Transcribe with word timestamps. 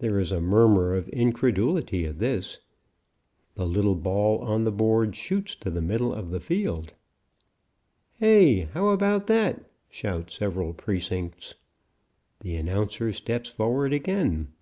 There 0.00 0.20
is 0.20 0.32
a 0.32 0.40
murmur 0.42 0.94
of 0.94 1.08
incredulity 1.14 2.04
at 2.04 2.18
this. 2.18 2.60
The 3.54 3.64
little 3.66 3.94
ball 3.94 4.40
on 4.40 4.64
the 4.64 4.70
board 4.70 5.16
shoots 5.16 5.54
to 5.56 5.70
the 5.70 5.80
middle 5.80 6.12
of 6.12 6.28
the 6.28 6.40
field. 6.40 6.92
"Hey, 8.12 8.64
how 8.74 8.90
about 8.90 9.28
that?" 9.28 9.64
shout 9.88 10.30
several 10.30 10.74
precincts. 10.74 11.54
The 12.40 12.56
announcer 12.56 13.14
steps 13.14 13.48
forward 13.48 13.94
again. 13.94 14.52